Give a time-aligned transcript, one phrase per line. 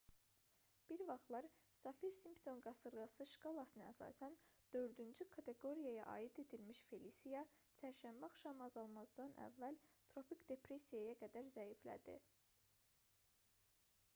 [0.91, 1.47] bir vaxtlar
[1.79, 4.37] saffir-simpson qasırğası şkalasına əsasən
[4.77, 7.43] 4-cü kateqoriyaya aid edilmiş felisiya
[7.83, 9.79] çərşənbə axşamı azalmazdan əvvəl
[10.15, 12.17] tropik depressiyaya qədər zəiflədi